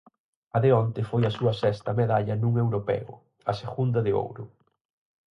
[0.55, 3.11] A de onte foi a súa sexta medalla nun Europeo,
[3.51, 4.43] a segunda de ouro.